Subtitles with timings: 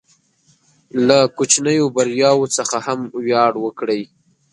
[1.07, 4.01] له کوچنیو بریاوو څخه هم ویاړ وکړئ.